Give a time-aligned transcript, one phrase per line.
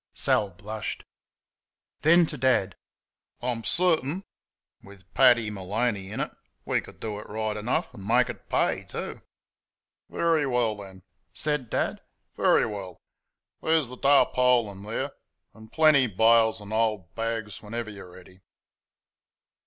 [0.15, 1.03] Sal blushed.
[1.99, 2.75] Then to Dad:
[3.39, 4.23] "I'm certain,
[4.81, 6.31] with Paddy Maloney in it,
[6.65, 9.21] we could do it right enough, and make it pay, too."
[10.09, 12.01] "Very well, then," said Dad,
[12.35, 12.97] "very well.
[13.61, 15.11] There's th' tarpaulin there,
[15.53, 18.41] and plenty bales and old bags whenever you're ready."